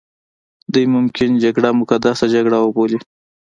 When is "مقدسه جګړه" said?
1.81-2.57